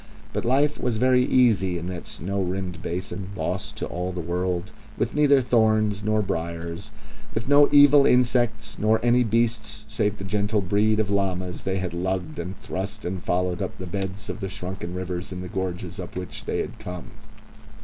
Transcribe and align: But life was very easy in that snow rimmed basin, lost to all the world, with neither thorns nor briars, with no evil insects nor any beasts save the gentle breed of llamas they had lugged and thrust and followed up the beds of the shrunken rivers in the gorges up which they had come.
But 0.33 0.45
life 0.45 0.79
was 0.81 0.97
very 0.97 1.21
easy 1.21 1.77
in 1.77 1.85
that 1.89 2.07
snow 2.07 2.41
rimmed 2.41 2.81
basin, 2.81 3.29
lost 3.37 3.75
to 3.75 3.85
all 3.85 4.11
the 4.11 4.19
world, 4.19 4.71
with 4.97 5.13
neither 5.13 5.41
thorns 5.41 6.01
nor 6.01 6.23
briars, 6.23 6.89
with 7.35 7.47
no 7.47 7.69
evil 7.71 8.07
insects 8.07 8.79
nor 8.79 8.99
any 9.05 9.23
beasts 9.23 9.85
save 9.87 10.17
the 10.17 10.23
gentle 10.23 10.61
breed 10.61 10.99
of 10.99 11.11
llamas 11.11 11.61
they 11.61 11.77
had 11.77 11.93
lugged 11.93 12.39
and 12.39 12.59
thrust 12.63 13.05
and 13.05 13.21
followed 13.23 13.61
up 13.61 13.77
the 13.77 13.85
beds 13.85 14.27
of 14.27 14.39
the 14.39 14.49
shrunken 14.49 14.95
rivers 14.95 15.31
in 15.31 15.41
the 15.41 15.47
gorges 15.47 15.99
up 15.99 16.15
which 16.17 16.45
they 16.45 16.61
had 16.61 16.79
come. 16.79 17.11